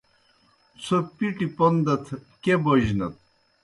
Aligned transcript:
څھوْ 0.83 0.97
پِٹیْ 1.15 1.47
پوْن 1.57 1.73
دتھ 1.85 2.09
کیْہ 2.41 2.57
بوجنَت۔ 2.63 3.13